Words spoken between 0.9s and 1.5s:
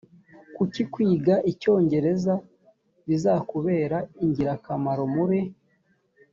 kwiga